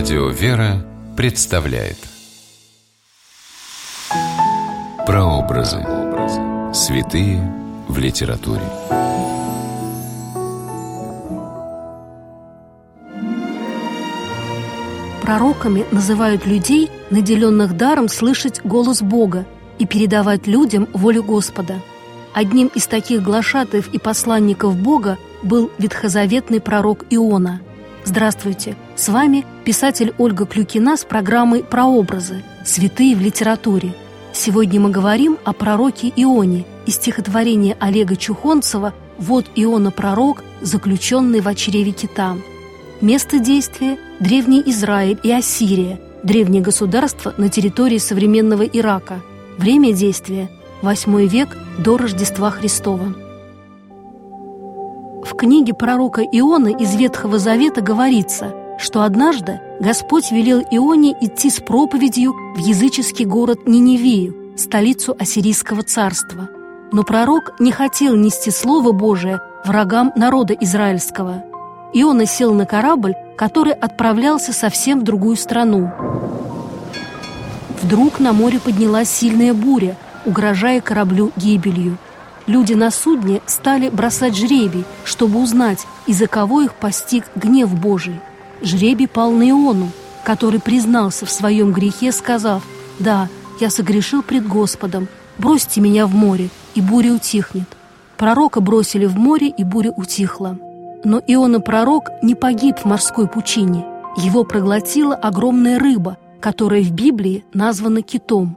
Радио 0.00 0.28
«Вера» 0.28 0.82
представляет 1.14 1.98
Прообразы. 5.04 5.84
Святые 6.72 7.38
в 7.86 7.98
литературе. 7.98 8.62
Пророками 15.20 15.84
называют 15.90 16.46
людей, 16.46 16.90
наделенных 17.10 17.76
даром 17.76 18.08
слышать 18.08 18.62
голос 18.64 19.02
Бога 19.02 19.44
и 19.78 19.86
передавать 19.86 20.46
людям 20.46 20.88
волю 20.94 21.24
Господа. 21.24 21.74
Одним 22.32 22.68
из 22.68 22.86
таких 22.86 23.22
глашатаев 23.22 23.92
и 23.92 23.98
посланников 23.98 24.76
Бога 24.76 25.18
был 25.42 25.70
ветхозаветный 25.76 26.62
пророк 26.62 27.04
Иона– 27.10 27.60
Здравствуйте! 28.04 28.76
С 28.96 29.08
вами 29.08 29.44
писатель 29.64 30.14
Ольга 30.16 30.46
Клюкина 30.46 30.96
с 30.96 31.04
программой 31.04 31.62
«Прообразы. 31.62 32.42
Святые 32.64 33.14
в 33.14 33.20
литературе». 33.20 33.94
Сегодня 34.32 34.80
мы 34.80 34.90
говорим 34.90 35.38
о 35.44 35.52
пророке 35.52 36.12
Ионе 36.16 36.64
из 36.86 36.94
стихотворения 36.94 37.76
Олега 37.78 38.16
Чухонцева 38.16 38.94
«Вот 39.18 39.46
Иона 39.54 39.90
пророк, 39.90 40.42
заключенный 40.62 41.40
в 41.40 41.54
чреве 41.54 41.92
кита». 41.92 42.36
Место 43.00 43.38
действия– 43.38 43.98
Древний 44.20 44.62
Израиль 44.66 45.18
и 45.22 45.32
Ассирия, 45.32 46.00
древнее 46.22 46.62
государство 46.62 47.34
на 47.36 47.48
территории 47.48 47.98
современного 47.98 48.62
Ирака. 48.62 49.20
Время 49.58 49.92
действия– 49.92 50.50
8 50.82 51.26
век 51.26 51.56
до 51.78 51.98
Рождества 51.98 52.50
Христова. 52.50 53.14
Книге 55.40 55.72
пророка 55.72 56.20
Ионы 56.20 56.76
из 56.78 56.94
Ветхого 56.94 57.38
Завета 57.38 57.80
говорится, 57.80 58.52
что 58.78 59.04
однажды 59.04 59.58
Господь 59.80 60.30
велел 60.30 60.60
Ионе 60.70 61.16
идти 61.18 61.48
с 61.48 61.60
проповедью 61.60 62.34
в 62.54 62.58
языческий 62.58 63.24
город 63.24 63.60
Ниневию, 63.66 64.52
столицу 64.58 65.16
Ассирийского 65.18 65.82
царства. 65.82 66.50
Но 66.92 67.04
пророк 67.04 67.58
не 67.58 67.72
хотел 67.72 68.16
нести 68.16 68.50
Слово 68.50 68.92
Божие 68.92 69.40
врагам 69.64 70.12
народа 70.14 70.52
израильского. 70.52 71.42
Иона 71.94 72.26
сел 72.26 72.52
на 72.52 72.66
корабль, 72.66 73.14
который 73.38 73.72
отправлялся 73.72 74.52
совсем 74.52 75.00
в 75.00 75.04
другую 75.04 75.36
страну. 75.36 75.90
Вдруг 77.82 78.20
на 78.20 78.34
море 78.34 78.60
поднялась 78.60 79.08
сильная 79.08 79.54
буря, 79.54 79.96
угрожая 80.26 80.82
кораблю 80.82 81.32
гибелью– 81.34 81.96
Люди 82.50 82.72
на 82.72 82.90
судне 82.90 83.42
стали 83.46 83.90
бросать 83.90 84.36
жребий, 84.36 84.84
чтобы 85.04 85.40
узнать, 85.40 85.86
из-за 86.08 86.26
кого 86.26 86.62
их 86.62 86.74
постиг 86.74 87.22
гнев 87.36 87.72
Божий. 87.80 88.18
Жребий 88.60 89.06
пал 89.06 89.30
на 89.30 89.48
Иону, 89.48 89.90
который 90.24 90.58
признался 90.58 91.26
в 91.26 91.30
своем 91.30 91.72
грехе, 91.72 92.10
сказав, 92.10 92.64
«Да, 92.98 93.28
я 93.60 93.70
согрешил 93.70 94.24
пред 94.24 94.48
Господом, 94.48 95.06
бросьте 95.38 95.80
меня 95.80 96.08
в 96.08 96.14
море, 96.16 96.48
и 96.74 96.80
буря 96.80 97.12
утихнет». 97.12 97.68
Пророка 98.16 98.60
бросили 98.60 99.06
в 99.06 99.16
море, 99.16 99.46
и 99.46 99.62
буря 99.62 99.92
утихла. 99.92 100.58
Но 101.04 101.22
Иона-пророк 101.24 102.10
не 102.20 102.34
погиб 102.34 102.78
в 102.78 102.84
морской 102.84 103.28
пучине. 103.28 103.86
Его 104.16 104.42
проглотила 104.42 105.14
огромная 105.14 105.78
рыба, 105.78 106.18
которая 106.40 106.82
в 106.82 106.90
Библии 106.90 107.44
названа 107.54 108.02
китом. 108.02 108.56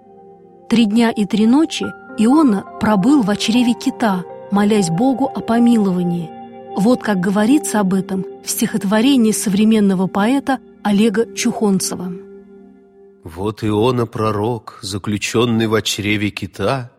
Три 0.68 0.86
дня 0.86 1.12
и 1.12 1.26
три 1.26 1.46
ночи 1.46 1.86
Иона 2.16 2.64
пробыл 2.80 3.24
в 3.24 3.36
чреве 3.38 3.74
кита, 3.74 4.24
молясь 4.52 4.92
Богу 4.92 5.26
о 5.26 5.42
помиловании. 5.42 6.30
Вот 6.78 7.02
как 7.02 7.20
говорится 7.20 7.80
об 7.80 7.96
этом 7.96 8.24
в 8.44 8.50
стихотворении 8.50 9.32
современного 9.32 10.06
поэта 10.06 10.60
Олега 10.84 11.34
Чухонцева. 11.34 12.14
Вот 13.24 13.64
Иона 13.64 14.06
пророк, 14.06 14.78
заключенный 14.84 15.66
в 15.68 15.82
чреве 15.82 16.30
кита, 16.30 16.92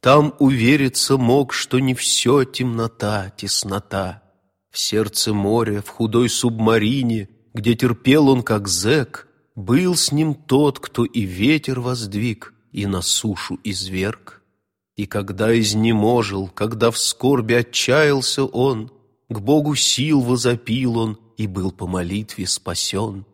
Там 0.00 0.34
увериться 0.38 1.18
мог, 1.18 1.52
что 1.52 1.78
не 1.78 1.94
все 1.94 2.44
темнота, 2.44 3.30
теснота. 3.36 4.22
В 4.70 4.78
сердце 4.78 5.34
моря, 5.34 5.82
в 5.82 5.88
худой 5.88 6.30
субмарине, 6.30 7.28
Где 7.52 7.74
терпел 7.74 8.30
он 8.30 8.42
как 8.42 8.68
зэк, 8.68 9.28
Был 9.54 9.96
с 9.96 10.12
ним 10.12 10.34
тот, 10.34 10.78
кто 10.78 11.04
и 11.04 11.20
ветер 11.20 11.80
воздвиг, 11.80 12.54
И 12.72 12.86
на 12.86 13.02
сушу 13.02 13.58
изверг. 13.64 14.41
И 15.02 15.06
когда 15.06 15.58
изнеможил, 15.58 16.46
когда 16.46 16.92
в 16.92 16.96
скорби 16.96 17.54
отчаялся 17.54 18.44
он, 18.44 18.92
К 19.28 19.40
Богу 19.40 19.74
сил 19.74 20.20
возопил 20.20 20.96
он 20.96 21.18
и 21.36 21.48
был 21.48 21.72
по 21.72 21.88
молитве 21.88 22.46
спасен. 22.46 23.26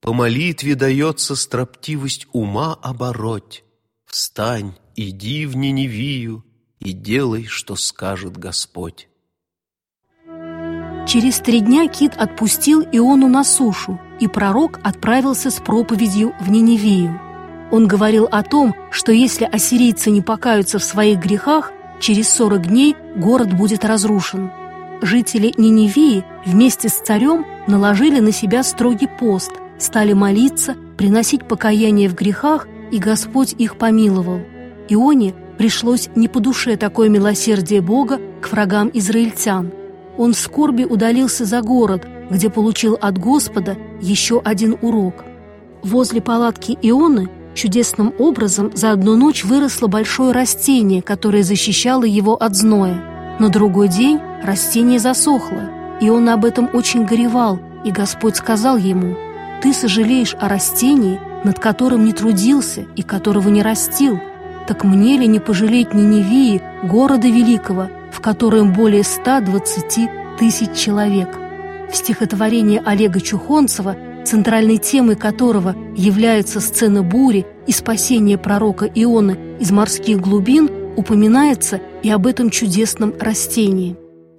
По 0.00 0.12
молитве 0.12 0.74
дается 0.74 1.36
строптивость 1.36 2.26
ума 2.32 2.74
обороть. 2.82 3.62
Встань, 4.04 4.74
иди 4.96 5.46
в 5.46 5.54
Ниневию 5.54 6.44
и 6.80 6.90
делай, 6.90 7.44
что 7.44 7.76
скажет 7.76 8.36
Господь. 8.36 9.06
Через 11.06 11.38
три 11.38 11.60
дня 11.60 11.86
кит 11.86 12.14
отпустил 12.16 12.82
Иону 12.90 13.28
на 13.28 13.44
сушу, 13.44 14.00
и 14.18 14.26
пророк 14.26 14.80
отправился 14.82 15.52
с 15.52 15.60
проповедью 15.60 16.34
в 16.40 16.50
Ниневию. 16.50 17.31
Он 17.72 17.88
говорил 17.88 18.28
о 18.30 18.42
том, 18.42 18.74
что 18.90 19.12
если 19.12 19.48
ассирийцы 19.50 20.10
не 20.10 20.20
покаются 20.20 20.78
в 20.78 20.84
своих 20.84 21.18
грехах, 21.18 21.72
через 22.00 22.28
40 22.28 22.68
дней 22.68 22.94
город 23.16 23.54
будет 23.54 23.86
разрушен. 23.86 24.50
Жители 25.00 25.54
Ниневии 25.56 26.22
вместе 26.44 26.90
с 26.90 26.92
царем 26.92 27.46
наложили 27.66 28.20
на 28.20 28.30
себя 28.30 28.62
строгий 28.62 29.08
пост, 29.08 29.52
стали 29.78 30.12
молиться, 30.12 30.76
приносить 30.98 31.48
покаяние 31.48 32.10
в 32.10 32.14
грехах, 32.14 32.68
и 32.90 32.98
Господь 32.98 33.54
их 33.56 33.76
помиловал. 33.76 34.40
Ионе 34.90 35.34
пришлось 35.56 36.10
не 36.14 36.28
по 36.28 36.40
душе 36.40 36.76
такое 36.76 37.08
милосердие 37.08 37.80
Бога 37.80 38.20
к 38.42 38.52
врагам 38.52 38.90
израильтян. 38.92 39.72
Он 40.18 40.34
в 40.34 40.38
скорби 40.38 40.84
удалился 40.84 41.46
за 41.46 41.62
город, 41.62 42.06
где 42.30 42.50
получил 42.50 42.98
от 43.00 43.16
Господа 43.16 43.78
еще 44.02 44.42
один 44.44 44.76
урок. 44.82 45.24
Возле 45.82 46.20
палатки 46.20 46.78
Ионы 46.82 47.30
Чудесным 47.54 48.14
образом 48.18 48.70
за 48.74 48.92
одну 48.92 49.14
ночь 49.14 49.44
выросло 49.44 49.86
большое 49.86 50.32
растение, 50.32 51.02
которое 51.02 51.42
защищало 51.42 52.04
его 52.04 52.34
от 52.34 52.56
зноя. 52.56 53.02
На 53.38 53.48
другой 53.50 53.88
день 53.88 54.20
растение 54.42 54.98
засохло, 54.98 55.70
и 56.00 56.08
он 56.08 56.28
об 56.28 56.44
этом 56.44 56.70
очень 56.72 57.04
горевал, 57.04 57.60
и 57.84 57.90
Господь 57.90 58.36
сказал 58.36 58.76
ему, 58.76 59.16
«Ты 59.62 59.72
сожалеешь 59.72 60.34
о 60.40 60.48
растении, 60.48 61.20
над 61.44 61.58
которым 61.58 62.04
не 62.04 62.12
трудился 62.12 62.86
и 62.96 63.02
которого 63.02 63.48
не 63.48 63.62
растил. 63.62 64.18
Так 64.66 64.84
мне 64.84 65.18
ли 65.18 65.26
не 65.26 65.38
пожалеть 65.38 65.92
Ниневии, 65.92 66.62
города 66.82 67.28
великого, 67.28 67.88
в 68.10 68.20
котором 68.20 68.72
более 68.72 69.04
120 69.04 70.38
тысяч 70.38 70.72
человек?» 70.72 71.38
В 71.92 71.96
стихотворении 71.96 72.80
Олега 72.82 73.20
Чухонцева 73.20 73.96
центральной 74.32 74.78
темой 74.78 75.14
которого 75.14 75.76
является 75.94 76.62
сцена 76.62 77.02
бури 77.02 77.46
и 77.66 77.72
спасение 77.72 78.38
пророка 78.38 78.86
Ионы 78.86 79.58
из 79.60 79.70
морских 79.70 80.22
глубин, 80.22 80.70
упоминается 80.96 81.82
и 82.02 82.08
об 82.08 82.26
этом 82.26 82.48
чудесном 82.48 83.12
растении. 83.20 83.94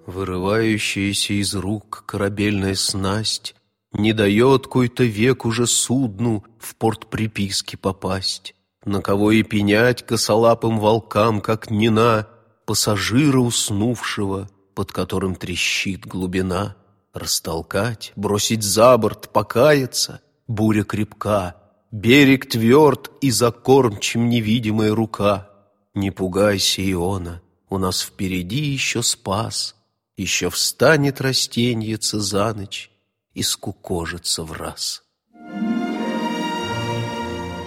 Вырывающаяся 0.08 1.34
из 1.34 1.54
рук 1.54 2.06
корабельная 2.08 2.74
снасть 2.74 3.54
Не 3.92 4.14
дает 4.14 4.66
кой-то 4.66 5.04
век 5.04 5.46
уже 5.46 5.68
судну 5.68 6.44
в 6.58 6.76
порт 6.76 7.06
приписки 7.12 7.76
попасть. 7.76 8.56
На 8.86 9.00
кого 9.00 9.30
и 9.32 9.44
пенять 9.44 10.04
косолапым 10.04 10.80
волкам, 10.80 11.40
как 11.40 11.70
нина, 11.70 12.28
Пассажира 12.66 13.40
уснувшего, 13.40 14.50
под 14.74 14.92
которым 14.92 15.36
трещит 15.36 16.08
глубина— 16.08 16.78
Растолкать, 17.14 18.12
бросить 18.16 18.64
за 18.64 18.98
борт, 18.98 19.30
покаяться, 19.32 20.22
буря 20.48 20.84
крепка, 20.84 21.56
Берег 21.94 22.50
тверд 22.50 23.12
и 23.22 23.30
закорм, 23.30 24.00
чем 24.00 24.28
невидимая 24.28 24.96
рука. 24.96 25.48
Не 25.94 26.10
пугайся, 26.10 26.82
Иона, 26.92 27.44
у 27.70 27.78
нас 27.78 28.02
впереди 28.02 28.62
еще 28.62 29.04
спас, 29.04 29.76
Еще 30.18 30.50
встанет 30.50 31.22
растеньица 31.22 32.20
за 32.20 32.52
ночь 32.56 32.90
и 33.36 33.44
скукожится 33.44 34.44
в 34.44 34.54
раз. 34.54 35.04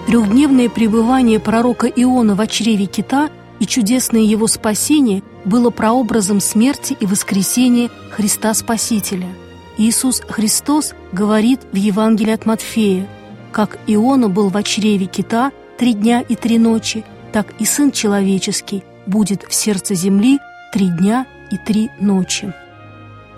Трехдневное 0.09 0.69
пребывание 0.71 1.39
пророка 1.39 1.87
Иона 1.87 2.35
в 2.35 2.47
чреве 2.49 2.87
кита 2.87 3.31
и 3.61 3.67
чудесное 3.67 4.23
его 4.23 4.49
спасение 4.49 5.23
было 5.45 5.71
прообразом 5.71 6.41
смерти 6.41 6.97
и 6.99 7.07
воскресения 7.07 7.91
Христа 8.11 8.55
Спасителя. 8.55 9.29
Иисус 9.79 10.23
Христос 10.29 10.95
говорит 11.13 11.61
в 11.73 11.77
Евангелии 11.77 12.33
от 12.33 12.47
Матфея, 12.47 13.09
«Как 13.53 13.79
Иона 13.87 14.29
был 14.29 14.49
в 14.49 14.63
чреве 14.63 15.07
кита 15.07 15.53
три 15.79 15.93
дня 15.93 16.21
и 16.21 16.35
три 16.35 16.59
ночи, 16.59 17.05
так 17.33 17.47
и 17.59 17.65
Сын 17.65 17.91
Человеческий 17.91 18.85
будет 19.07 19.45
в 19.45 19.55
сердце 19.55 19.95
земли 19.95 20.39
три 20.73 20.89
дня 20.89 21.27
и 21.51 21.59
три 21.59 21.91
ночи». 22.01 22.53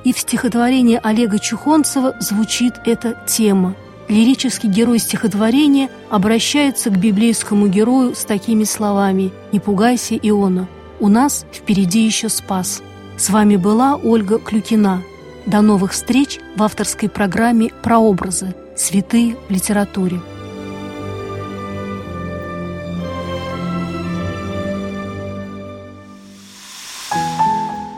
И 0.05 0.13
в 0.13 0.19
стихотворении 0.19 1.01
Олега 1.03 1.39
Чухонцева 1.39 2.17
звучит 2.21 2.75
эта 2.87 3.21
тема 3.27 3.75
лирический 4.09 4.69
герой 4.69 4.99
стихотворения 4.99 5.91
обращается 6.11 6.91
к 6.91 6.99
библейскому 6.99 7.69
герою 7.69 8.15
с 8.15 8.25
такими 8.25 8.65
словами 8.65 9.33
«Не 9.53 9.61
пугайся, 9.61 10.17
Иона, 10.17 10.69
у 11.01 11.09
нас 11.09 11.47
впереди 11.53 12.05
еще 12.05 12.29
спас». 12.29 12.83
С 13.17 13.31
вами 13.31 13.57
была 13.57 13.97
Ольга 13.97 14.39
Клюкина. 14.39 15.03
До 15.49 15.63
новых 15.63 15.93
встреч 15.93 16.41
в 16.57 16.63
авторской 16.63 17.09
программе 17.09 17.71
«Прообразы. 17.83 18.55
Святые 18.77 19.35
в 19.49 19.51
литературе». 19.51 20.21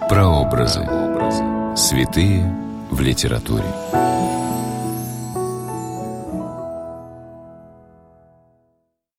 Прообразы. 0.08 0.87
Святые 1.75 2.55
в 2.88 3.00
литературе. 3.00 3.67